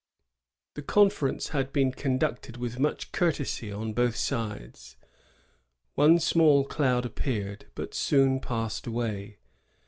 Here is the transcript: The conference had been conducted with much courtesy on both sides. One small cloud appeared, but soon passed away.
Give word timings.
The 0.73 0.81
conference 0.81 1.49
had 1.49 1.71
been 1.71 1.91
conducted 1.91 2.57
with 2.57 2.79
much 2.79 3.11
courtesy 3.11 3.71
on 3.71 3.93
both 3.93 4.15
sides. 4.15 4.97
One 5.93 6.17
small 6.17 6.65
cloud 6.65 7.05
appeared, 7.05 7.67
but 7.75 7.93
soon 7.93 8.39
passed 8.39 8.87
away. 8.87 9.37